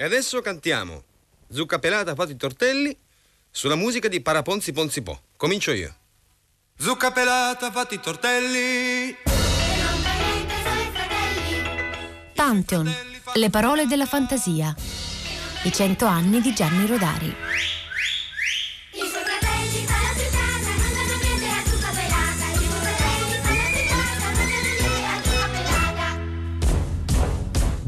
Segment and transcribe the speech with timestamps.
[0.00, 1.02] E adesso cantiamo
[1.50, 2.96] Zucca pelata fatti tortelli
[3.50, 5.22] sulla musica di Paraponzi Ponzi Po.
[5.34, 5.92] Comincio io.
[6.78, 9.16] Zucca pelata fatti tortelli.
[12.32, 12.94] Pantheon,
[13.34, 14.72] le parole della fantasia.
[15.64, 17.47] I cento anni di Gianni Rodari.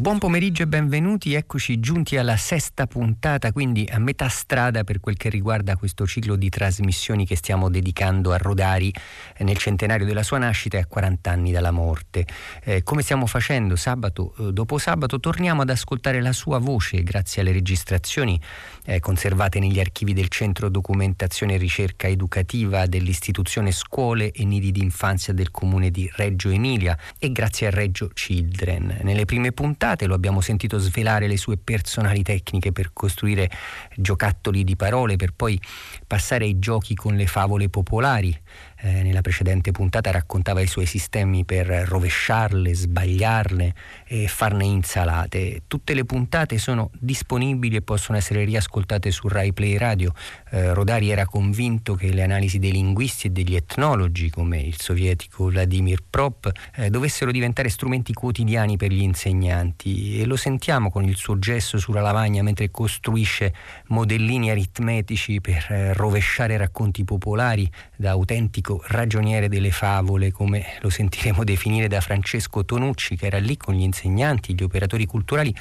[0.01, 5.19] Buon pomeriggio e benvenuti, eccoci giunti alla sesta puntata, quindi a metà strada per quel
[5.19, 8.91] che riguarda questo ciclo di trasmissioni che stiamo dedicando a Rodari
[9.37, 12.27] eh, nel centenario della sua nascita e a 40 anni dalla morte.
[12.65, 17.43] Eh, come stiamo facendo sabato eh, dopo sabato, torniamo ad ascoltare la sua voce grazie
[17.43, 18.41] alle registrazioni
[18.85, 25.33] eh, conservate negli archivi del Centro Documentazione e Ricerca Educativa dell'istituzione Scuole e Nidi d'infanzia
[25.33, 29.01] del comune di Reggio Emilia e grazie a Reggio Children.
[29.03, 33.51] Nelle prime puntate lo abbiamo sentito svelare le sue personali tecniche per costruire
[33.97, 35.61] giocattoli di parole, per poi
[36.07, 38.39] passare ai giochi con le favole popolari,
[38.83, 43.75] eh, nella precedente puntata raccontava i suoi sistemi per rovesciarle, sbagliarle
[44.07, 45.63] e farne insalate.
[45.67, 50.15] Tutte le puntate sono disponibili e possono essere riascoltate su Rai Play Radio.
[50.51, 55.51] Eh, Rodari era convinto che le analisi dei linguisti e degli etnologi, come il sovietico
[55.51, 61.17] Vladimir Prop, eh, dovessero diventare strumenti quotidiani per gli insegnanti e lo sentiamo con il
[61.17, 63.55] suo gesto sulla lavagna mentre costruisce
[63.89, 70.91] modellini aritmetici per eh, rovesciare racconti popolari da autentico classico ragioniere delle favole, come lo
[70.91, 75.55] sentiremo definire da Francesco Tonucci, che era lì con gli insegnanti, gli operatori culturali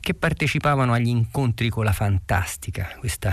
[0.00, 3.32] che partecipavano agli incontri con la fantastica, questa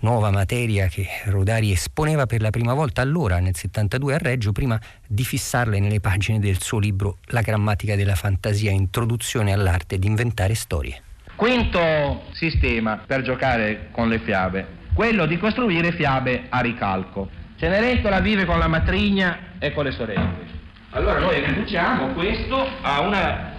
[0.00, 4.80] nuova materia che Rodari esponeva per la prima volta allora, nel 72 a Reggio, prima
[5.06, 10.54] di fissarle nelle pagine del suo libro La grammatica della fantasia, introduzione all'arte di inventare
[10.54, 11.02] storie.
[11.34, 17.42] Quinto sistema per giocare con le fiabe, quello di costruire fiabe a ricalco.
[17.56, 20.52] Cenerentola vive con la matrigna e con le sorelle.
[20.90, 23.52] Allora noi riduciamo questo a una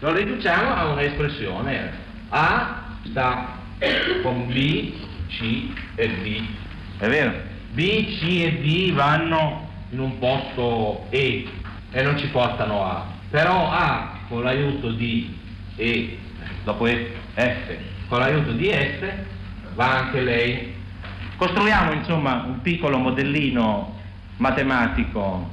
[0.00, 1.90] lo riduciamo a un'espressione.
[2.28, 3.56] A sta
[4.22, 4.92] con B,
[5.28, 6.42] C e D.
[6.98, 7.32] È vero?
[7.72, 11.48] B, C e D vanno in un posto E
[11.90, 13.06] e non ci portano A.
[13.30, 15.36] Però A con l'aiuto di
[15.74, 16.18] E,
[16.62, 17.76] dopo e, F,
[18.08, 19.04] con l'aiuto di S
[19.74, 20.74] va anche lei
[21.38, 23.94] Costruiamo insomma un piccolo modellino
[24.38, 25.52] matematico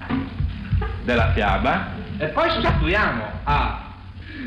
[1.04, 3.94] della fiaba e poi sostituiamo a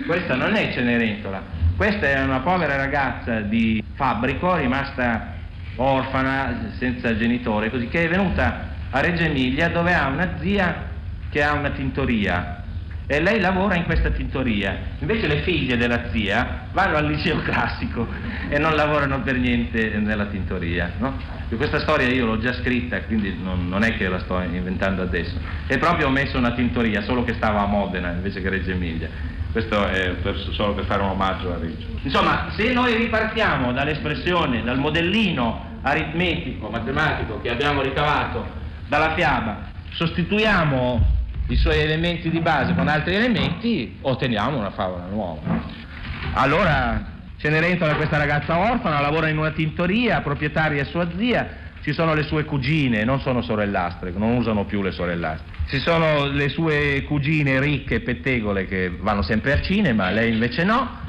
[0.04, 1.40] questa non è Cenerentola,
[1.76, 5.34] questa è una povera ragazza di fabbrico rimasta
[5.76, 10.86] orfana, senza genitore, così che è venuta a Reggio Emilia dove ha una zia
[11.30, 12.57] che ha una tintoria
[13.10, 14.78] e lei lavora in questa tintoria.
[14.98, 18.06] Invece le figlie della zia vanno al liceo classico
[18.50, 20.92] e non lavorano per niente nella tintoria.
[20.98, 21.16] No?
[21.56, 25.40] Questa storia io l'ho già scritta, quindi non, non, è che la sto inventando adesso.
[25.66, 29.08] E proprio ho messo una tintoria, solo che stava a Modena invece che Reggio Emilia.
[29.52, 31.86] Questo è per, solo per fare un omaggio a Reggio.
[32.02, 38.46] Insomma, se noi ripartiamo dall'espressione, dal modellino aritmetico, matematico che abbiamo ricavato
[38.86, 41.16] dalla fiaba, sostituiamo
[41.48, 45.40] i suoi elementi di base con altri elementi, otteniamo una favola nuova.
[46.34, 51.92] Allora Cenerentola è questa ragazza orfana, lavora in una tintoria, proprietaria è sua zia, ci
[51.92, 55.56] sono le sue cugine, non sono sorellastre, non usano più le sorellastre.
[55.68, 60.64] Ci sono le sue cugine ricche e pettegole che vanno sempre al cinema, lei invece
[60.64, 61.00] no,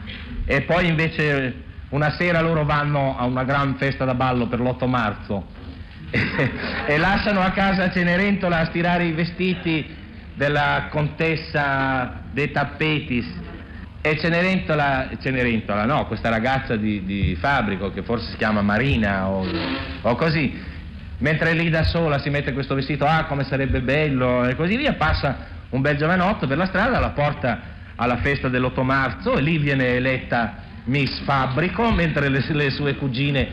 [0.46, 4.88] e poi invece una sera loro vanno a una gran festa da ballo per l'8
[4.88, 5.48] marzo
[6.12, 6.52] e,
[6.86, 9.98] e lasciano a casa Cenerentola a stirare i vestiti
[10.40, 13.28] della contessa De Tappetis
[14.00, 19.46] e Cenerentola, Cenerentola no, questa ragazza di, di Fabrico che forse si chiama Marina o,
[20.00, 20.58] o, così,
[21.18, 24.94] mentre lì da sola si mette questo vestito, ah come sarebbe bello e così via,
[24.94, 27.60] passa un bel giovanotto per la strada, la porta
[27.96, 33.46] alla festa dell'8 marzo e lì viene eletta Miss Fabrico, mentre le, le sue cugine,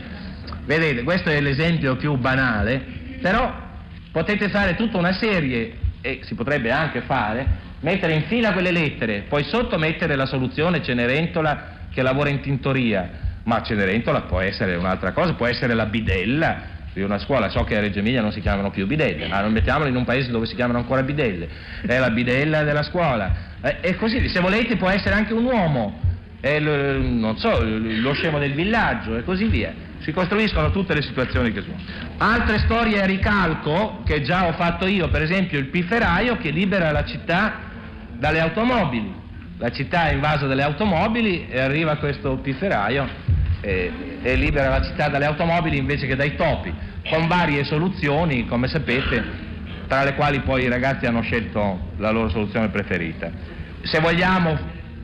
[0.63, 2.81] vedete, questo è l'esempio più banale,
[3.21, 3.53] però
[4.09, 7.45] potete fare tutta una serie e si potrebbe anche fare,
[7.81, 13.09] mettere in fila quelle lettere, poi sotto mettere la soluzione Cenerentola che lavora in tintoria,
[13.43, 17.77] ma Cenerentola può essere un'altra cosa, può essere la bidella di una scuola, so che
[17.77, 20.47] a Reggio Emilia non si chiamano più bidelle, ma non mettiamolo in un paese dove
[20.47, 21.47] si chiamano ancora bidelle,
[21.85, 26.06] è la bidella della scuola, e così, se volete può essere anche un uomo,
[26.39, 31.01] è lo, non so, lo scemo del villaggio e così via si costruiscono tutte le
[31.01, 31.77] situazioni che sono.
[32.17, 36.91] Altre storie a ricalco che già ho fatto io, per esempio il pifferaio che libera
[36.91, 37.59] la città
[38.13, 39.13] dalle automobili.
[39.57, 43.07] la città è invasa dalle automobili e arriva questo pifferaio
[43.59, 43.91] e,
[44.21, 46.73] e libera la città dalle automobili invece che dai topi,
[47.09, 49.23] con varie soluzioni, come sapete,
[49.87, 53.31] tra le quali poi i ragazzi hanno scelto la loro soluzione preferita.
[53.81, 54.57] Se vogliamo,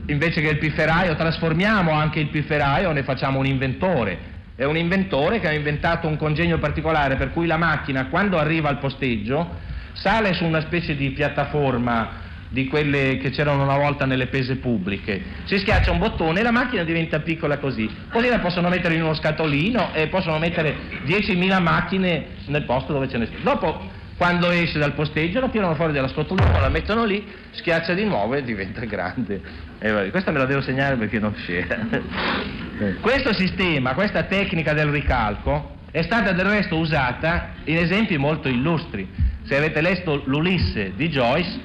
[0.06, 4.32] invece che il pifferaio, trasformiamo anche il pifferaio, ne facciamo un inventore.
[4.56, 8.68] È un inventore che ha inventato un congegno particolare per cui la macchina, quando arriva
[8.68, 9.58] al posteggio,
[9.92, 15.20] sale su una specie di piattaforma di quelle che c'erano una volta nelle pese pubbliche.
[15.44, 17.90] Si schiaccia un bottone e la macchina diventa piccola così.
[18.10, 20.74] Così la possono mettere in uno scatolino e possono mettere
[21.04, 23.38] 10.000 macchine nel posto dove ce ne sono.
[23.42, 28.04] Dopo, quando esce dal posteggio, la tirano fuori dalla scatolina, la mettono lì, schiaccia di
[28.04, 29.40] nuovo e diventa grande.
[29.78, 31.78] E questa me la devo segnare perché non c'era.
[33.00, 39.08] Questo sistema, questa tecnica del ricalco, è stata del resto usata in esempi molto illustri.
[39.44, 41.60] Se avete letto l'Ulisse di Joyce,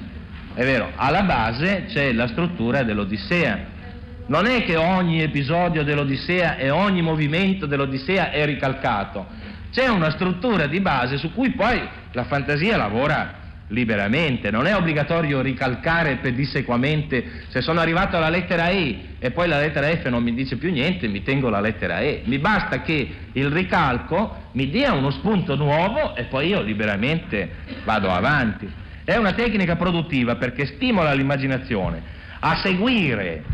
[0.54, 3.78] è vero, alla base c'è la struttura dell'Odissea.
[4.26, 9.26] Non è che ogni episodio dell'Odissea e ogni movimento dell'Odissea è ricalcato,
[9.72, 11.80] c'è una struttura di base su cui poi
[12.12, 13.38] la fantasia lavora
[13.70, 19.58] liberamente, non è obbligatorio ricalcare pedissequamente, se sono arrivato alla lettera E e poi la
[19.58, 23.14] lettera F non mi dice più niente, mi tengo la lettera E, mi basta che
[23.32, 27.50] il ricalco mi dia uno spunto nuovo e poi io liberamente
[27.84, 28.68] vado avanti.
[29.04, 32.02] È una tecnica produttiva perché stimola l'immaginazione
[32.40, 33.44] a seguire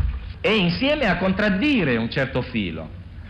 [0.41, 2.89] e insieme a contraddire un certo filo,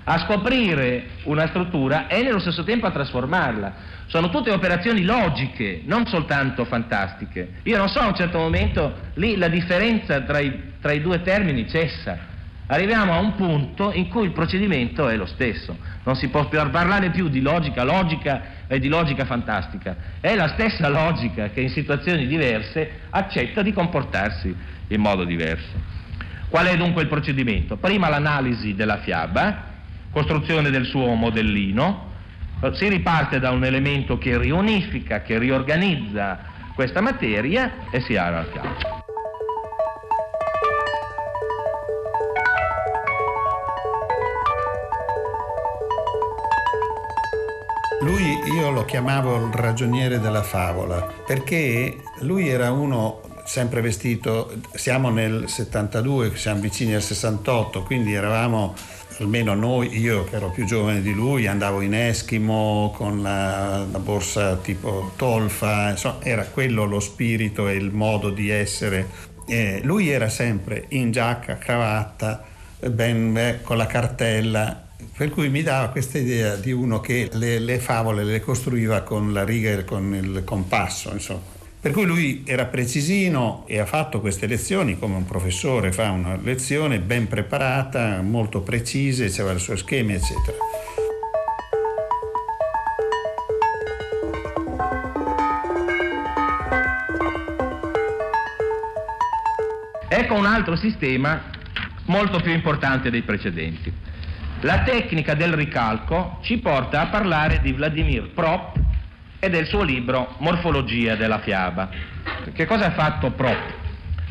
[0.10, 3.96] a scoprire una struttura e nello stesso tempo a trasformarla.
[4.06, 7.56] Sono tutte operazioni logiche, non soltanto fantastiche.
[7.64, 11.22] Io non so a un certo momento lì la differenza tra i, tra i due
[11.22, 12.36] termini cessa
[12.68, 17.12] arriviamo a un punto in cui il procedimento è lo stesso, non si può parlare
[17.12, 22.28] più di logica logica e di logica fantastica, è la stessa logica che in situazioni
[22.28, 24.54] diverse accetta di comportarsi
[24.88, 25.96] in modo diverso.
[26.50, 27.78] Qual è dunque il procedimento?
[27.78, 29.76] Prima l'analisi della fiaba,
[30.12, 32.06] costruzione del suo modellino,
[32.74, 36.40] si riparte da un elemento che riunifica, che riorganizza
[36.74, 39.06] questa materia e si ha la fiaba.
[48.02, 55.10] Lui io lo chiamavo il ragioniere della favola perché lui era uno sempre vestito, siamo
[55.10, 58.76] nel 72, siamo vicini al 68, quindi eravamo
[59.20, 64.00] almeno noi, io che ero più giovane di lui, andavo in Eskimo con la, la
[64.00, 69.08] borsa tipo tolfa, insomma era quello lo spirito e il modo di essere.
[69.48, 72.44] Eh, lui era sempre in giacca, cravatta,
[72.80, 74.82] ben, eh, con la cartella
[75.16, 79.34] per cui mi dava questa idea di uno che le, le favole le costruiva con
[79.34, 81.57] la riga e con il compasso, insomma.
[81.88, 86.36] Per cui lui era precisino e ha fatto queste lezioni come un professore fa una
[86.36, 90.58] lezione ben preparata, molto precisa, aveva il suo schema, eccetera.
[100.10, 101.42] Ecco un altro sistema
[102.08, 103.94] molto più importante dei precedenti.
[104.62, 108.87] La tecnica del ricalco ci porta a parlare di Vladimir Prop
[109.40, 111.90] e del suo libro Morfologia della fiaba.
[112.52, 113.74] Che cosa ha fatto Prop,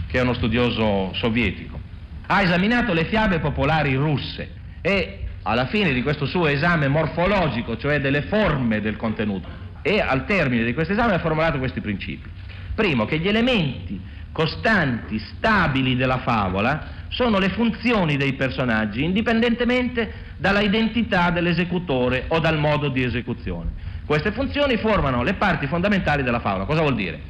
[0.06, 1.81] che è uno studioso sovietico?
[2.26, 8.00] Ha esaminato le fiabe popolari russe e alla fine di questo suo esame morfologico, cioè
[8.00, 9.49] delle forme del contenuto,
[9.80, 12.28] e al termine di questo esame ha formulato questi principi.
[12.75, 14.02] Primo, che gli elementi
[14.33, 22.59] costanti, stabili della favola sono le funzioni dei personaggi, indipendentemente dalla identità dell'esecutore o dal
[22.59, 23.71] modo di esecuzione.
[24.06, 26.64] Queste funzioni formano le parti fondamentali della favola.
[26.64, 27.20] Cosa vuol dire?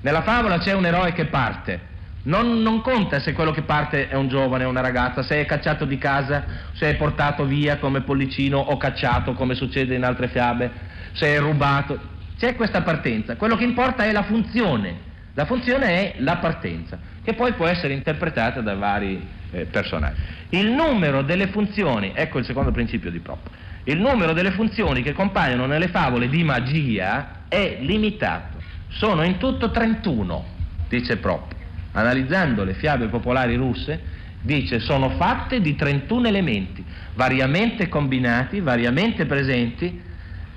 [0.00, 1.90] Nella favola c'è un eroe che parte.
[2.24, 5.44] Non, non conta se quello che parte è un giovane o una ragazza, se è
[5.44, 10.28] cacciato di casa, se è portato via come pollicino o cacciato come succede in altre
[10.28, 10.70] fiabe,
[11.12, 12.00] se è rubato.
[12.38, 13.36] C'è questa partenza.
[13.36, 15.10] Quello che importa è la funzione.
[15.34, 20.20] La funzione è la partenza che poi può essere interpretata da vari eh, personaggi.
[20.50, 23.48] Il numero delle funzioni, ecco il secondo principio di Prop,
[23.84, 29.70] il numero delle funzioni che compaiono nelle favole di magia è limitato, sono in tutto
[29.70, 30.44] 31,
[30.88, 31.52] dice Prop.
[31.92, 34.00] Analizzando le fiabe popolari russe,
[34.40, 36.84] dice sono fatte di 31 elementi,
[37.14, 40.00] variamente combinati, variamente presenti,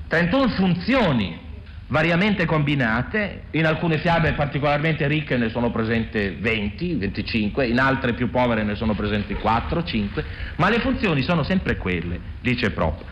[0.07, 1.43] 31 funzioni
[1.87, 8.29] variamente combinate, in alcune fiabe particolarmente ricche ne sono presenti 20, 25, in altre più
[8.29, 13.03] povere ne sono presenti 4, 5, ma le funzioni sono sempre quelle, dice Prop.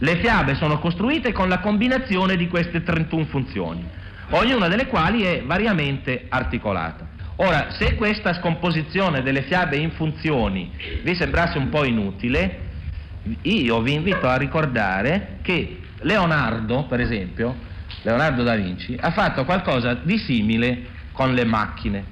[0.00, 3.84] Le fiabe sono costruite con la combinazione di queste 31 funzioni,
[4.30, 7.06] ognuna delle quali è variamente articolata.
[7.36, 12.66] Ora, se questa scomposizione delle fiabe in funzioni vi sembrasse un po' inutile,
[13.42, 17.56] io vi invito a ricordare che Leonardo, per esempio,
[18.02, 22.04] Leonardo da Vinci, ha fatto qualcosa di simile con le macchine.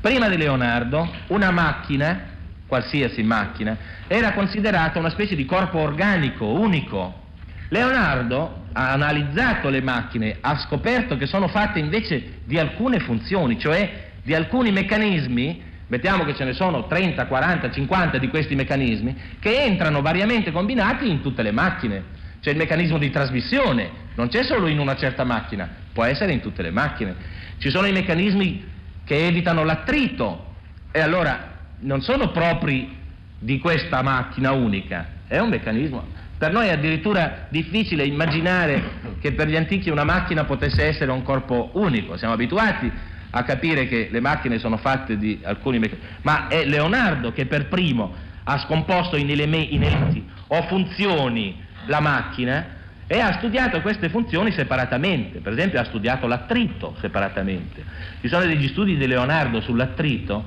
[0.00, 2.36] Prima di Leonardo, una macchina,
[2.68, 7.26] qualsiasi macchina, era considerata una specie di corpo organico, unico.
[7.70, 14.10] Leonardo ha analizzato le macchine, ha scoperto che sono fatte invece di alcune funzioni, cioè
[14.22, 19.62] di alcuni meccanismi, mettiamo che ce ne sono 30, 40, 50 di questi meccanismi, che
[19.62, 22.16] entrano variamente combinati in tutte le macchine.
[22.40, 26.40] C'è il meccanismo di trasmissione, non c'è solo in una certa macchina, può essere in
[26.40, 27.14] tutte le macchine.
[27.58, 28.64] Ci sono i meccanismi
[29.04, 30.54] che evitano l'attrito
[30.92, 32.96] e allora non sono propri
[33.38, 36.16] di questa macchina unica, è un meccanismo.
[36.36, 41.22] Per noi è addirittura difficile immaginare che per gli antichi una macchina potesse essere un
[41.22, 42.90] corpo unico, siamo abituati
[43.30, 47.66] a capire che le macchine sono fatte di alcuni meccanismi, ma è Leonardo che per
[47.68, 54.52] primo ha scomposto in, in elementi o funzioni la macchina e ha studiato queste funzioni
[54.52, 57.82] separatamente, per esempio ha studiato l'attrito separatamente.
[58.20, 60.44] Ci sono degli studi di Leonardo sull'attrito,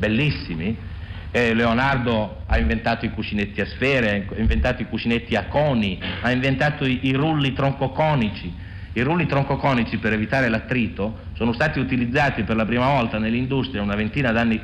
[0.00, 0.76] bellissimi,
[1.30, 6.30] eh, Leonardo ha inventato i cuscinetti a sfere, ha inventato i cuscinetti a coni, ha
[6.32, 8.52] inventato i, i rulli troncoconici,
[8.94, 13.96] i rulli troncoconici per evitare l'attrito sono stati utilizzati per la prima volta nell'industria una,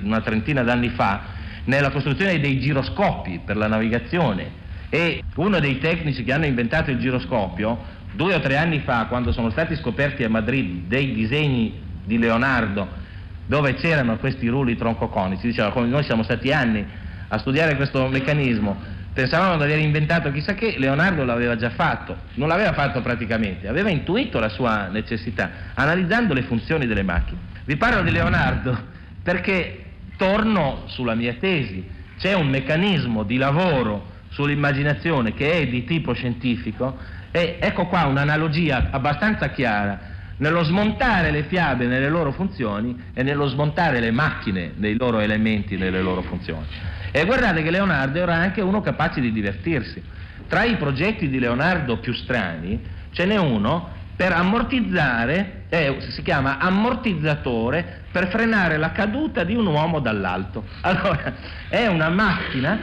[0.02, 1.22] una trentina d'anni fa
[1.64, 4.64] nella costruzione dei giroscopi per la navigazione.
[4.88, 9.30] E uno dei tecnici che hanno inventato il giroscopio due o tre anni fa quando
[9.30, 13.04] sono stati scoperti a Madrid dei disegni di Leonardo
[13.46, 15.46] dove c'erano questi rulli troncoconici.
[15.46, 16.84] Diceva come noi siamo stati anni
[17.28, 22.48] a studiare questo meccanismo Pensavamo di aver inventato chissà che, Leonardo l'aveva già fatto, non
[22.48, 27.40] l'aveva fatto praticamente, aveva intuito la sua necessità, analizzando le funzioni delle macchine.
[27.64, 28.78] Vi parlo di Leonardo
[29.22, 29.84] perché
[30.18, 31.88] torno sulla mia tesi,
[32.18, 36.98] c'è un meccanismo di lavoro sull'immaginazione che è di tipo scientifico
[37.30, 39.98] e ecco qua un'analogia abbastanza chiara
[40.38, 45.76] nello smontare le fiabe nelle loro funzioni e nello smontare le macchine nei loro elementi
[45.76, 46.66] nelle loro funzioni.
[47.10, 50.02] E guardate che Leonardo era anche uno capace di divertirsi.
[50.48, 56.58] Tra i progetti di Leonardo più strani ce n'è uno per ammortizzare, eh, si chiama
[56.58, 60.64] ammortizzatore per frenare la caduta di un uomo dall'alto.
[60.82, 61.34] Allora,
[61.68, 62.78] è una macchina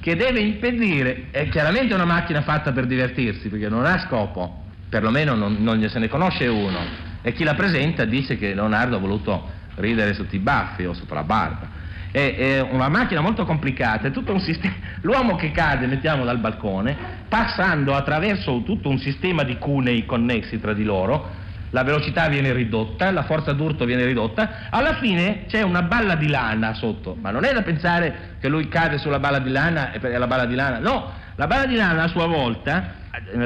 [0.00, 5.34] che deve impedire, è chiaramente una macchina fatta per divertirsi, perché non ha scopo, perlomeno
[5.34, 6.78] non, non se ne conosce uno,
[7.22, 11.16] e chi la presenta dice che Leonardo ha voluto ridere sotto i baffi o sopra
[11.16, 11.68] la barba.
[12.10, 16.38] È, è una macchina molto complicata, è tutto un sistema, l'uomo che cade, mettiamo dal
[16.38, 16.96] balcone,
[17.28, 23.10] passando attraverso tutto un sistema di cunei connessi tra di loro, la velocità viene ridotta,
[23.10, 27.44] la forza d'urto viene ridotta, alla fine c'è una balla di lana sotto, ma non
[27.44, 30.78] è da pensare che lui cade sulla balla di lana e la balla di lana,
[30.78, 33.04] no, la balla di lana a sua volta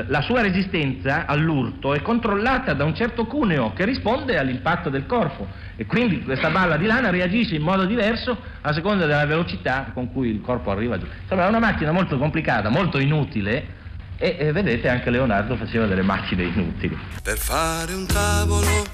[0.08, 5.46] la sua resistenza all'urto è controllata da un certo cuneo che risponde all'impatto del corpo
[5.76, 10.12] e quindi questa balla di lana reagisce in modo diverso a seconda della velocità con
[10.12, 11.06] cui il corpo arriva giù.
[11.22, 13.78] Insomma è una macchina molto complicata, molto inutile
[14.16, 16.98] e, e vedete anche Leonardo faceva delle macchine inutili.
[17.22, 18.84] Per fare un tavolo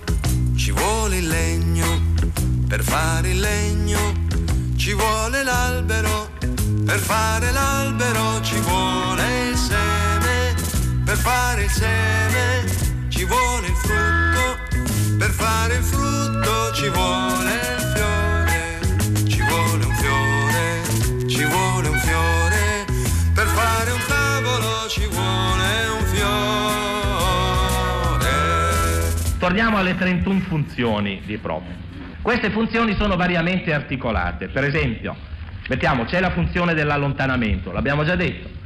[0.57, 1.87] ci vuole il legno,
[2.69, 4.25] per fare il legno
[4.77, 6.31] ci vuole l'albero,
[6.85, 9.16] per fare l'albero ci vuole
[11.27, 12.65] fare il seme
[13.09, 14.59] ci vuole il frutto,
[15.19, 18.79] per fare il frutto ci vuole il fiore,
[19.27, 20.83] ci vuole un fiore,
[21.29, 22.85] ci vuole un fiore,
[23.35, 26.29] per fare un tavolo ci vuole un fiore.
[29.41, 31.75] Torniamo alle 31 funzioni di Prope.
[32.23, 35.17] Queste funzioni sono variamente articolate, per esempio,
[35.69, 38.57] mettiamo c'è la funzione dell'allontanamento, l'abbiamo già detto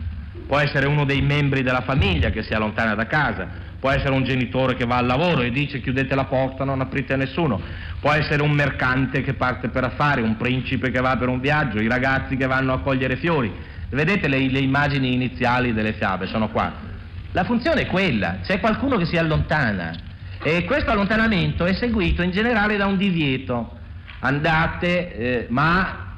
[0.51, 3.47] può essere uno dei membri della famiglia che si allontana da casa,
[3.79, 7.13] può essere un genitore che va al lavoro e dice chiudete la porta, non aprite
[7.13, 7.61] a nessuno,
[8.01, 11.79] può essere un mercante che parte per affari, un principe che va per un viaggio,
[11.79, 13.53] i ragazzi che vanno a cogliere fiori.
[13.91, 16.73] Vedete le, le immagini iniziali delle fiabe, sono qua.
[17.31, 19.95] La funzione è quella, c'è qualcuno che si allontana
[20.43, 23.79] e questo allontanamento è seguito in generale da un divieto.
[24.19, 26.17] Andate, eh, ma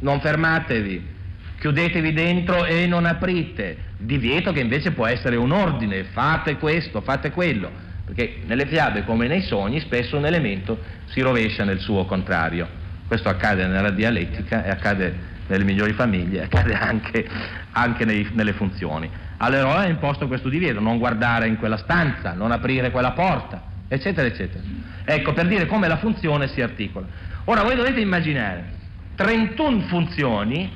[0.00, 1.16] non fermatevi
[1.60, 3.76] chiudetevi dentro e non aprite.
[3.98, 7.70] Divieto che invece può essere un ordine, fate questo, fate quello,
[8.06, 12.66] perché nelle fiabe come nei sogni spesso un elemento si rovescia nel suo contrario.
[13.06, 17.28] Questo accade nella dialettica e accade nelle migliori famiglie, accade anche,
[17.72, 19.10] anche nei, nelle funzioni.
[19.36, 24.26] All'eroe è imposto questo divieto, non guardare in quella stanza, non aprire quella porta, eccetera,
[24.26, 24.62] eccetera.
[25.04, 27.06] Ecco, per dire come la funzione si articola.
[27.44, 28.78] Ora voi dovete immaginare
[29.16, 30.72] 31 funzioni,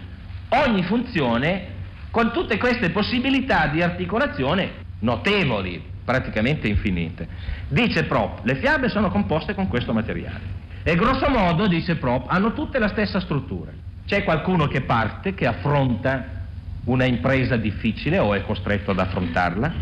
[0.63, 1.73] ogni funzione
[2.11, 7.29] con tutte queste possibilità di articolazione notevoli, praticamente infinite.
[7.69, 10.63] Dice Prop, le fiabe sono composte con questo materiale.
[10.83, 13.73] E grosso modo, dice Prop, hanno tutte la stessa struttura.
[14.07, 16.43] C'è qualcuno che parte, che affronta
[16.85, 19.73] una impresa difficile o è costretto ad affrontarla,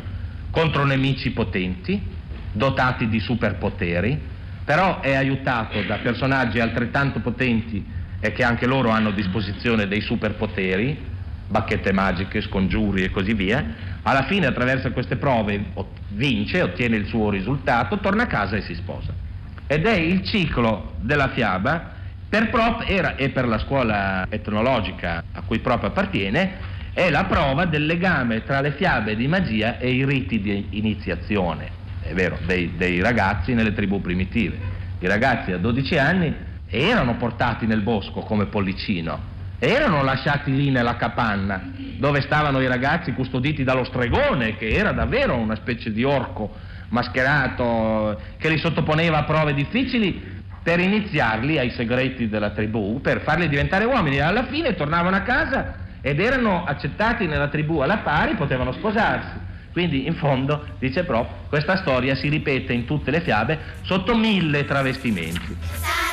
[0.50, 2.00] contro nemici potenti,
[2.52, 4.30] dotati di superpoteri,
[4.64, 7.84] però è aiutato da personaggi altrettanto potenti
[8.24, 11.10] e che anche loro hanno a disposizione dei superpoteri,
[11.48, 13.64] bacchette magiche, scongiuri e così via.
[14.02, 15.60] Alla fine attraverso queste prove
[16.10, 19.12] vince, ottiene il suo risultato, torna a casa e si sposa.
[19.66, 21.94] Ed è il ciclo della fiaba
[22.28, 27.64] per Prop era, e per la scuola etnologica a cui Prop appartiene, è la prova
[27.64, 31.68] del legame tra le fiabe di magia e i riti di iniziazione,
[32.00, 34.56] è vero, dei, dei ragazzi nelle tribù primitive.
[35.00, 36.34] I ragazzi a 12 anni
[36.74, 43.12] erano portati nel bosco come pollicino, erano lasciati lì nella capanna dove stavano i ragazzi
[43.12, 46.50] custoditi dallo stregone, che era davvero una specie di orco
[46.88, 53.48] mascherato che li sottoponeva a prove difficili per iniziarli ai segreti della tribù, per farli
[53.48, 54.20] diventare uomini.
[54.20, 59.50] Alla fine tornavano a casa ed erano accettati nella tribù alla pari, potevano sposarsi.
[59.72, 64.64] Quindi in fondo, dice Pro, questa storia si ripete in tutte le fiabe sotto mille
[64.64, 66.11] travestimenti.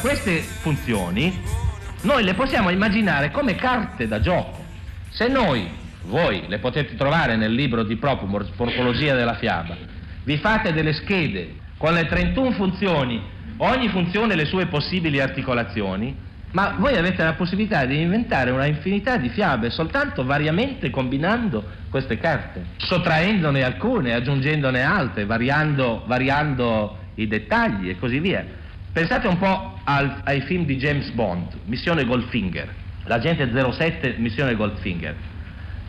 [0.00, 1.38] Queste funzioni
[2.02, 4.64] noi le possiamo immaginare come carte da gioco.
[5.10, 5.68] Se noi,
[6.04, 9.76] voi le potete trovare nel libro di Propumor, Morfologia della fiaba,
[10.24, 13.22] vi fate delle schede con le 31 funzioni,
[13.58, 16.16] ogni funzione le sue possibili articolazioni,
[16.52, 22.16] ma voi avete la possibilità di inventare una infinità di fiabe soltanto variamente combinando queste
[22.16, 28.58] carte, sottraendone alcune, aggiungendone altre, variando, variando i dettagli e così via.
[28.92, 32.68] Pensate un po' al, ai film di James Bond, Missione Goldfinger,
[33.04, 35.14] l'agente 07, Missione Goldfinger.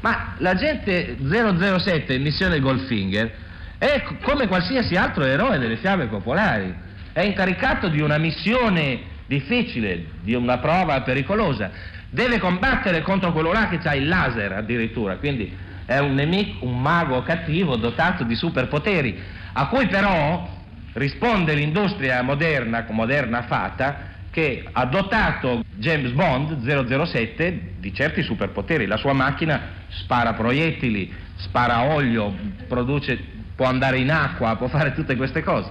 [0.01, 3.31] Ma l'agente 007, Missione Goldfinger,
[3.79, 6.71] è come qualsiasi altro eroe delle fiabe popolari.
[7.11, 11.71] È incaricato di una missione difficile, di una prova pericolosa.
[12.07, 15.51] Deve combattere contro quello là che ha il laser addirittura, quindi
[15.85, 19.19] è un nemico, un mago cattivo dotato di superpoteri,
[19.53, 20.59] a cui però
[20.93, 26.65] risponde l'industria moderna, moderna fata, che ha dotato James Bond
[27.05, 28.85] 007 di certi superpoteri.
[28.85, 32.33] La sua macchina spara proiettili, spara olio,
[32.67, 33.19] produce,
[33.55, 35.69] può andare in acqua, può fare tutte queste cose.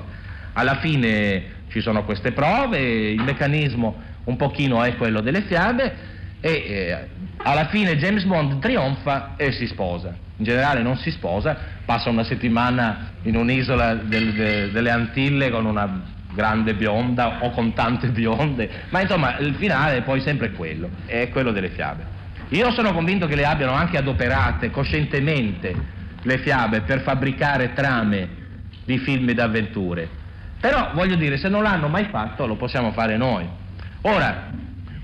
[0.52, 6.50] Alla fine ci sono queste prove, il meccanismo un pochino è quello delle fiabe e
[6.50, 10.14] eh, alla fine James Bond trionfa e si sposa.
[10.36, 15.66] In generale non si sposa, passa una settimana in un'isola del, de, delle Antille con
[15.66, 20.88] una grande bionda o con tante bionde, ma insomma il finale è poi sempre quello,
[21.06, 22.18] è quello delle fiabe.
[22.50, 25.74] Io sono convinto che le abbiano anche adoperate coscientemente
[26.22, 28.28] le fiabe per fabbricare trame
[28.84, 30.08] di film d'avventure,
[30.60, 33.46] però voglio dire, se non l'hanno mai fatto lo possiamo fare noi.
[34.02, 34.50] Ora,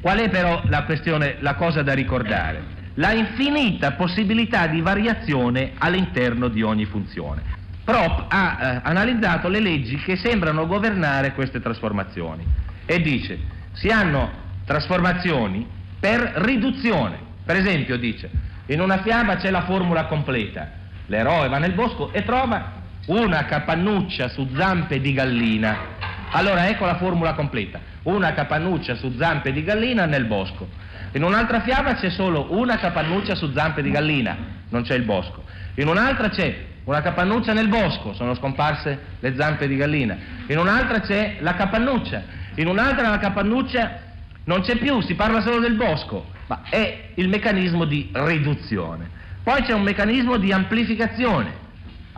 [0.07, 2.63] Qual è però la questione, la cosa da ricordare?
[2.95, 7.43] La infinita possibilità di variazione all'interno di ogni funzione.
[7.83, 12.47] Prop ha eh, analizzato le leggi che sembrano governare queste trasformazioni
[12.87, 13.37] e dice
[13.73, 14.31] si hanno
[14.65, 15.67] trasformazioni
[15.99, 17.19] per riduzione.
[17.45, 18.31] Per esempio dice
[18.67, 20.71] in una fiaba c'è la formula completa,
[21.07, 22.75] l'eroe va nel bosco e trova
[23.07, 25.96] una capannuccia su zampe di gallina.
[26.31, 30.69] Allora ecco la formula completa una capannuccia su zampe di gallina nel bosco.
[31.13, 34.37] In un'altra fiaba c'è solo una capannuccia su zampe di gallina,
[34.69, 35.45] non c'è il bosco.
[35.75, 40.17] In un'altra c'è una capannuccia nel bosco, sono scomparse le zampe di gallina.
[40.47, 42.23] In un'altra c'è la capannuccia.
[42.57, 44.01] In un'altra la capannuccia
[44.45, 46.31] non c'è più, si parla solo del bosco.
[46.47, 49.11] Ma è il meccanismo di riduzione.
[49.43, 51.65] Poi c'è un meccanismo di amplificazione.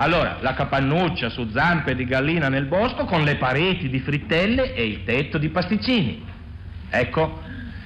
[0.01, 4.87] Allora, la capannuccia su zampe di gallina nel bosco con le pareti di frittelle e
[4.87, 6.25] il tetto di pasticcini.
[6.89, 7.43] Ecco,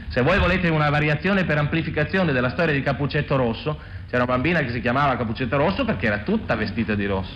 [0.09, 4.61] se voi volete una variazione per amplificazione della storia di Capuccetto Rosso, c'era una bambina
[4.61, 7.35] che si chiamava Capuccetto Rosso perché era tutta vestita di rosso.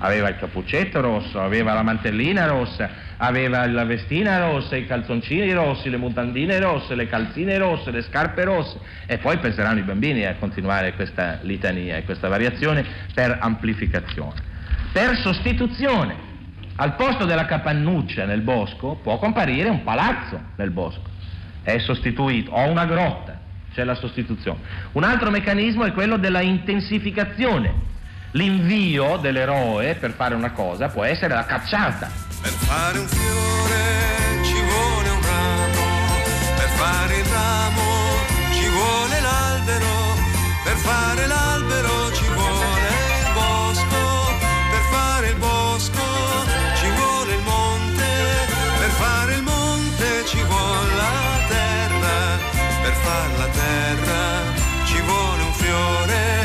[0.00, 5.90] Aveva il cappuccetto rosso, aveva la mantellina rossa, aveva la vestina rossa, i calzoncini rossi,
[5.90, 10.36] le mutandine rosse, le calzine rosse, le scarpe rosse e poi penseranno i bambini a
[10.38, 14.48] continuare questa litania e questa variazione per amplificazione.
[14.92, 16.28] Per sostituzione,
[16.76, 21.08] al posto della capannuccia nel bosco può comparire un palazzo nel bosco,
[21.62, 23.38] è sostituito, o una grotta,
[23.74, 24.60] c'è la sostituzione.
[24.92, 27.98] Un altro meccanismo è quello della intensificazione
[28.32, 32.08] L'invio dell'eroe per fare una cosa può essere la cacciata.
[32.40, 35.82] Per fare un fiore ci vuole un ramo,
[36.56, 37.82] per fare il ramo
[38.52, 40.14] ci vuole l'albero,
[40.62, 42.88] per fare l'albero ci vuole
[43.18, 44.32] il bosco,
[44.70, 46.02] per fare il bosco
[46.78, 48.08] ci vuole il monte,
[48.78, 52.38] per fare il monte ci vuole la terra,
[52.80, 54.42] per fare la terra
[54.86, 56.39] ci vuole un fiore,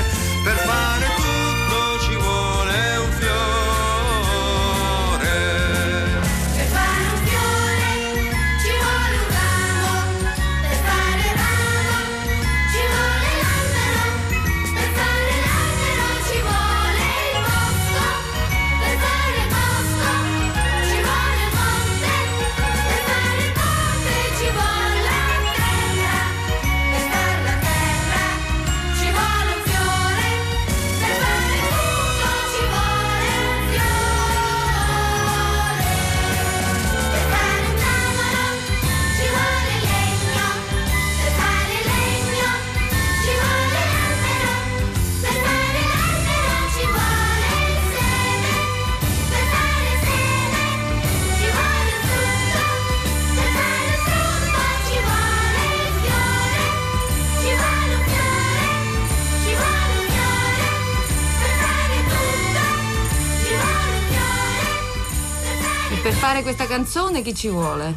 [66.46, 67.92] questa canzone chi ci vuole?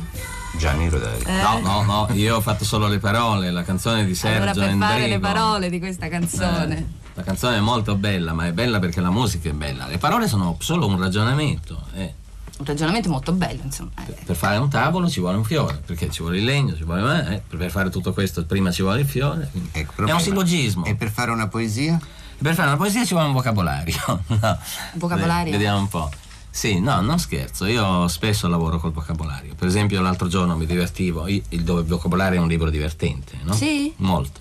[0.56, 1.22] Gianni Rodari.
[1.26, 1.42] Eh?
[1.42, 4.76] No, no, no, io ho fatto solo le parole, la canzone di Sergio allora per
[4.78, 5.20] fare le Endrigo.
[5.20, 6.78] parole di questa canzone.
[6.78, 9.86] Eh, la canzone è molto bella, ma è bella perché la musica è bella.
[9.86, 11.82] Le parole sono solo un ragionamento.
[11.94, 12.14] eh.
[12.56, 13.90] Un ragionamento molto bello, insomma.
[14.06, 14.14] eh.
[14.24, 17.42] Per fare un tavolo ci vuole un fiore, perché ci vuole il legno, ci vuole.
[17.50, 19.50] eh, per fare tutto questo prima ci vuole il fiore.
[19.72, 20.86] Ecco, è un sillogismo.
[20.86, 22.00] E per fare una poesia?
[22.40, 23.94] Per fare una poesia ci vuole un vocabolario.
[24.40, 24.58] no.
[24.94, 25.50] Vocabolario?
[25.52, 26.10] Beh, vediamo un po'.
[26.50, 29.54] Sì, no, non scherzo, io spesso lavoro col vocabolario.
[29.54, 33.52] Per esempio l'altro giorno mi divertivo, il dove il vocabolario è un libro divertente, no?
[33.52, 33.92] Sì?
[33.98, 34.40] Molto.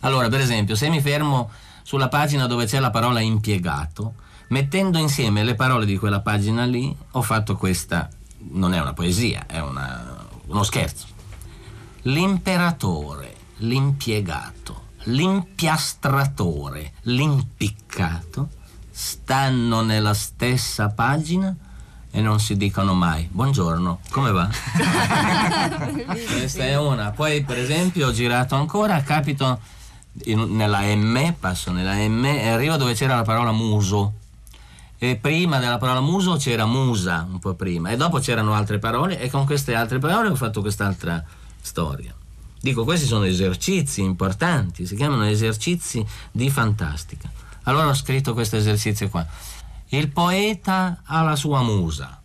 [0.00, 1.50] Allora, per esempio, se mi fermo
[1.82, 4.14] sulla pagina dove c'è la parola impiegato,
[4.48, 8.08] mettendo insieme le parole di quella pagina lì, ho fatto questa,
[8.52, 11.06] non è una poesia, è una- uno scherzo.
[12.02, 18.48] L'imperatore, l'impiegato, l'impiastratore, l'impiccato
[19.00, 21.56] stanno nella stessa pagina
[22.10, 24.46] e non si dicono mai buongiorno, come va?
[26.04, 27.10] Questa è una.
[27.10, 29.58] Poi per esempio ho girato ancora, capito
[30.24, 34.12] in- nella M, passo nella M e arrivo dove c'era la parola muso.
[34.98, 39.18] E prima della parola muso c'era musa un po' prima e dopo c'erano altre parole
[39.18, 41.24] e con queste altre parole ho fatto quest'altra
[41.58, 42.14] storia.
[42.60, 47.30] Dico, questi sono esercizi importanti, si chiamano esercizi di fantastica.
[47.64, 49.26] Allora ho scritto questo esercizio qua.
[49.88, 52.20] Il poeta ha la sua musa,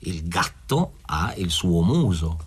[0.00, 2.38] il gatto ha il suo muso,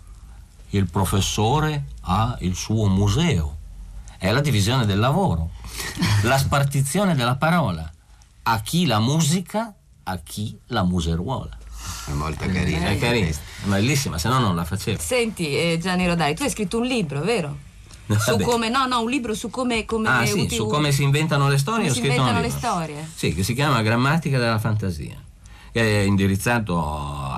[0.70, 3.54] il professore ha il suo museo.
[4.18, 5.50] È la divisione del lavoro,
[6.22, 7.90] la spartizione della parola.
[8.48, 11.56] A chi la musica, a chi la museruola.
[12.06, 12.88] È molto carina.
[12.88, 13.34] È carina, è
[13.66, 15.00] bellissima, se no non la facevo.
[15.00, 17.56] Senti, eh, Gianni Rodari, tu hai scritto un libro, vero?
[18.18, 21.48] Su come, no, no, un libro su come, come Ah sì, su come si inventano
[21.48, 23.08] le storie come si inventano le storie.
[23.12, 25.16] Sì, che si chiama Grammatica della fantasia.
[25.72, 26.80] Che è indirizzato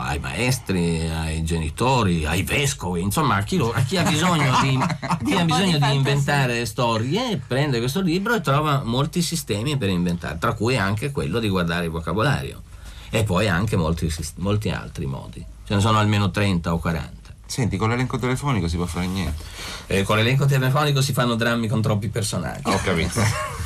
[0.08, 4.78] ai maestri, ai genitori, ai vescovi, insomma a chi, lo- a chi ha bisogno, di,
[5.24, 9.88] chi ha bisogno di di, inventare storie, prende questo libro e trova molti sistemi per
[9.88, 12.62] inventare, tra cui anche quello di guardare il vocabolario.
[13.10, 15.44] E poi anche molti, molti altri modi.
[15.66, 17.17] Ce ne sono almeno 30 o 40.
[17.48, 19.42] Senti, con l'elenco telefonico si può fare niente.
[19.86, 22.68] E con l'elenco telefonico si fanno drammi con troppi personaggi.
[22.70, 23.20] Ho capito.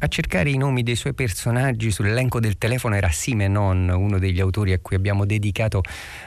[0.00, 4.72] A cercare i nomi dei suoi personaggi sull'elenco del telefono era Simenon, uno degli autori
[4.72, 5.82] a cui abbiamo dedicato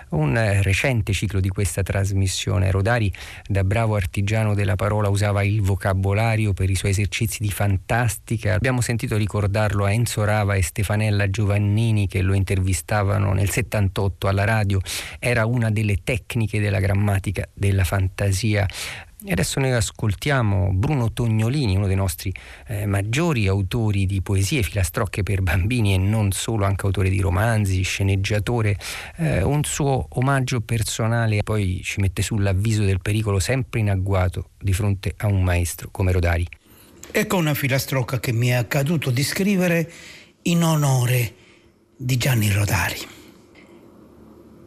[0.10, 2.70] un eh, recente ciclo di questa trasmissione.
[2.70, 3.10] Rodari,
[3.48, 8.56] da bravo artigiano della parola, usava il vocabolario per i suoi esercizi di fantastica.
[8.56, 14.44] Abbiamo sentito ricordarlo a Enzo Rava e Stefanella Giovannini che lo intervistavano nel 78 alla
[14.44, 14.82] radio.
[15.18, 18.68] Era una delle tecniche della grammatica della fantasia.
[19.24, 22.34] E adesso noi ascoltiamo Bruno Tognolini, uno dei nostri
[22.66, 27.84] eh, maggiori autori di poesie, filastrocche per bambini e non solo, anche autore di romanzi,
[27.84, 28.76] sceneggiatore,
[29.18, 34.74] eh, un suo omaggio personale, poi ci mette sull'avviso del pericolo sempre in agguato di
[34.74, 36.48] fronte a un maestro come Rodari.
[37.12, 39.92] Ecco una filastrocca che mi è accaduto di scrivere
[40.44, 41.36] in onore
[41.96, 42.98] di Gianni Rodari.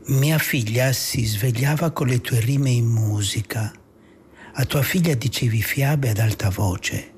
[0.06, 3.72] Mia figlia si svegliava con le tue rime in musica.
[4.56, 7.12] A tua figlia dicevi fiabe ad alta voce.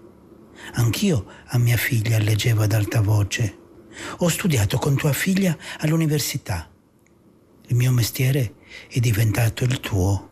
[0.73, 3.59] Anch'io a mia figlia leggevo ad alta voce.
[4.19, 6.71] Ho studiato con tua figlia all'università.
[7.67, 8.55] Il mio mestiere
[8.89, 10.31] è diventato il tuo.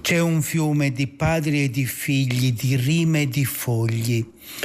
[0.00, 4.24] C'è un fiume di padri e di figli, di rime e di fogli.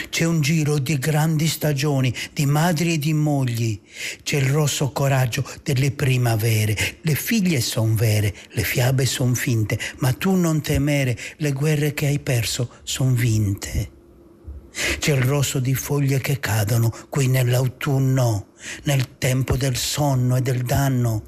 [0.09, 3.79] C'è un giro di grandi stagioni, di madri e di mogli.
[4.23, 6.75] C'è il rosso coraggio delle primavere.
[7.01, 12.07] Le figlie son vere, le fiabe son finte, ma tu non temere, le guerre che
[12.07, 13.91] hai perso son vinte.
[14.99, 18.47] C'è il rosso di foglie che cadono qui nell'autunno,
[18.83, 21.23] nel tempo del sonno e del danno.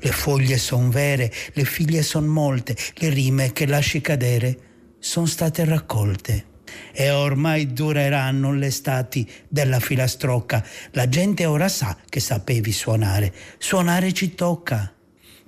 [0.00, 4.58] Le foglie son vere, le figlie son molte, le rime che lasci cadere
[4.98, 6.46] son state raccolte.
[6.92, 10.64] E ormai dureranno le estati della filastrocca.
[10.92, 13.32] La gente ora sa che sapevi suonare.
[13.58, 14.92] Suonare ci tocca.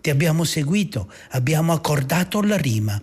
[0.00, 3.00] Ti abbiamo seguito, abbiamo accordato la rima.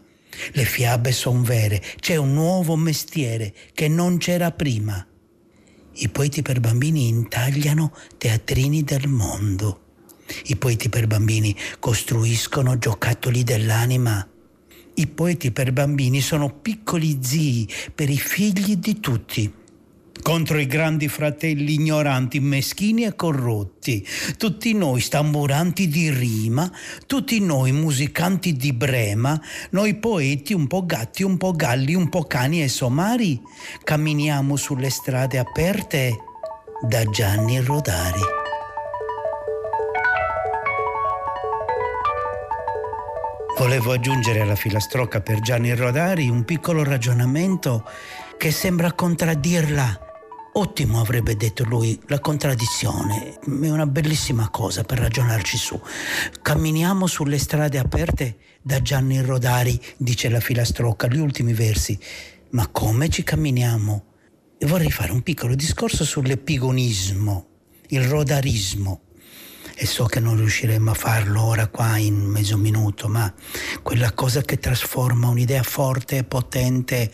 [0.51, 5.05] Le fiabe son vere, c'è un nuovo mestiere che non c'era prima.
[5.93, 9.86] I poeti per bambini intagliano teatrini del mondo.
[10.45, 14.27] I poeti per bambini costruiscono giocattoli dell'anima.
[14.95, 19.53] I poeti per bambini sono piccoli zii per i figli di tutti.
[20.21, 24.05] Contro i grandi fratelli ignoranti, meschini e corrotti.
[24.37, 26.69] Tutti noi stamburanti di rima,
[27.05, 32.23] tutti noi musicanti di brema, noi poeti un po' gatti, un po' galli, un po'
[32.23, 33.39] cani e somari,
[33.83, 36.13] camminiamo sulle strade aperte
[36.81, 38.46] da Gianni Rodari.
[43.57, 47.89] Volevo aggiungere alla filastrocca per Gianni Rodari un piccolo ragionamento
[48.37, 49.99] che sembra contraddirla.
[50.53, 55.79] Ottimo avrebbe detto lui, la contraddizione è una bellissima cosa per ragionarci su.
[56.39, 61.97] Camminiamo sulle strade aperte da Gianni Rodari, dice la filastrocca, gli ultimi versi.
[62.51, 64.03] Ma come ci camminiamo?
[64.59, 67.47] E vorrei fare un piccolo discorso sull'epigonismo,
[67.87, 69.01] il rodarismo
[69.79, 73.31] e so che non riusciremo a farlo ora qua in mezzo minuto, ma
[73.83, 77.11] quella cosa che trasforma un'idea forte e potente,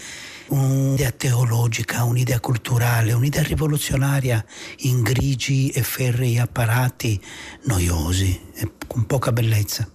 [0.47, 4.43] un'idea teologica, un'idea culturale, un'idea rivoluzionaria
[4.80, 7.21] in grigi e ferrei apparati
[7.63, 9.86] noiosi e con poca bellezza.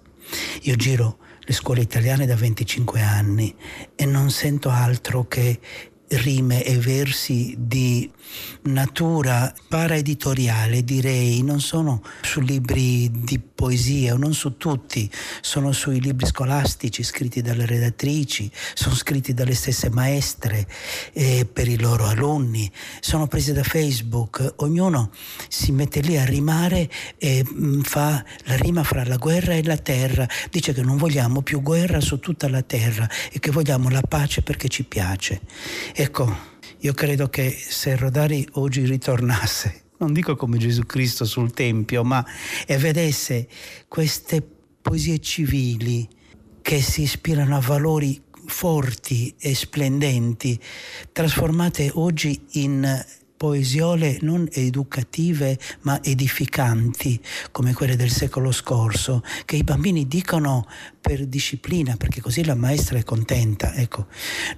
[0.63, 3.57] Io giro le scuole italiane da 25 anni
[3.95, 5.59] e non sento altro che
[6.11, 8.11] rime e versi di
[8.63, 16.27] natura paraeditoriale, direi, non sono su libri di poesia, non su tutti, sono sui libri
[16.27, 20.67] scolastici scritti dalle redattrici, sono scritti dalle stesse maestre
[21.13, 25.11] eh, per i loro alunni, sono presi da Facebook, ognuno
[25.49, 29.79] si mette lì a rimare e mh, fa la rima fra la guerra e la
[29.79, 34.03] terra, dice che non vogliamo più guerra su tutta la terra e che vogliamo la
[34.03, 35.41] pace perché ci piace.
[36.01, 36.33] Ecco,
[36.79, 42.25] io credo che se Rodari oggi ritornasse, non dico come Gesù Cristo sul Tempio, ma
[42.69, 43.49] e vedesse
[43.89, 44.41] queste
[44.81, 46.09] poesie civili
[46.63, 50.57] che si ispirano a valori forti e splendenti,
[51.11, 53.05] trasformate oggi in
[53.39, 57.19] poesiole non educative ma edificanti
[57.51, 60.67] come quelle del secolo scorso che i bambini dicono
[61.01, 63.73] per disciplina perché così la maestra è contenta.
[63.75, 64.09] Ecco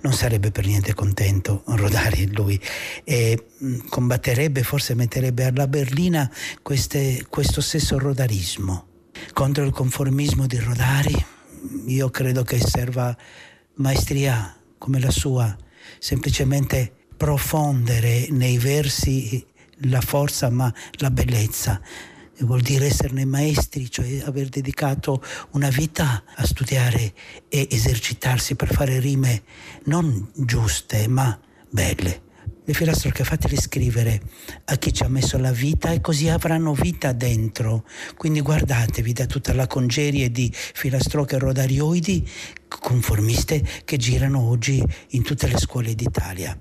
[0.00, 2.60] non sarebbe per niente contento Rodari lui.
[3.04, 6.28] E mh, combatterebbe forse metterebbe alla berlina
[6.62, 8.86] queste, questo stesso rodarismo.
[9.32, 11.24] Contro il conformismo di Rodari
[11.86, 13.14] io credo che serva
[13.74, 15.54] maestria come la sua
[15.98, 19.44] semplicemente profondere nei versi
[19.88, 21.78] la forza ma la bellezza.
[22.38, 27.12] Vuol dire esserne maestri, cioè aver dedicato una vita a studiare
[27.50, 29.42] e esercitarsi per fare rime
[29.84, 32.22] non giuste ma belle.
[32.64, 34.22] Le filastrocche fatele scrivere
[34.64, 37.84] a chi ci ha messo la vita e così avranno vita dentro.
[38.16, 42.26] Quindi guardatevi da tutta la congerie di filastrocche rodarioidi
[42.66, 46.58] conformiste che girano oggi in tutte le scuole d'Italia.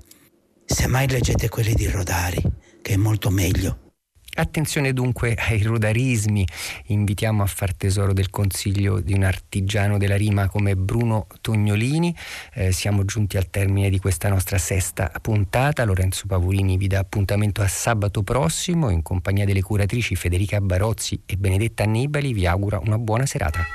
[0.71, 2.41] Semmai leggete quelli di Rodari,
[2.81, 3.87] che è molto meglio.
[4.35, 6.47] Attenzione dunque ai rodarismi,
[6.85, 12.15] invitiamo a far tesoro del consiglio di un artigiano della rima come Bruno Tognolini.
[12.53, 15.83] Eh, siamo giunti al termine di questa nostra sesta puntata.
[15.83, 21.35] Lorenzo Pavolini vi dà appuntamento a sabato prossimo in compagnia delle curatrici Federica Barozzi e
[21.35, 22.31] Benedetta Annibali.
[22.31, 23.65] Vi augura una buona serata.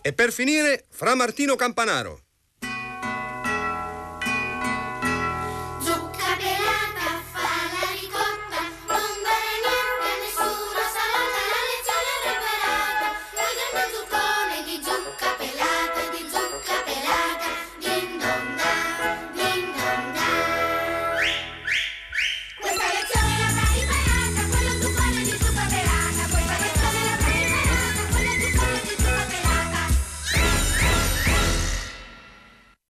[0.00, 2.23] E per finire, Fra Martino Campanaro.